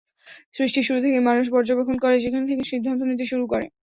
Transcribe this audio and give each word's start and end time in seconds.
সৃষ্টির 0.53 0.85
শুরু 0.87 0.99
থেকে 1.01 1.17
মানুষ 1.21 1.45
পর্যবেক্ষণ 1.53 1.97
করে 1.99 2.15
সেখান 2.19 2.43
থেকে 2.49 2.63
সিদ্ধান্ত 2.71 3.01
নিতে 3.09 3.25
শুরু 3.31 3.45
করে। 3.51 3.65